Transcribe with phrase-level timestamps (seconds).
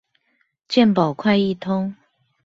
[0.67, 1.95] 健保快易通